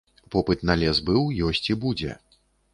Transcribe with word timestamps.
Попыт 0.35 0.63
на 0.69 0.77
лес 0.83 1.03
быў, 1.11 1.21
ёсць 1.51 1.63
і 1.73 1.79
будзе. 1.87 2.11